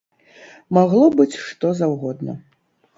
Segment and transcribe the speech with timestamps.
[0.79, 2.33] Магло быць што заўгодна.